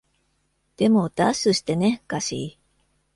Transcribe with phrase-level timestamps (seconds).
[0.77, 2.61] でも、ダッシュしてね、ガシー。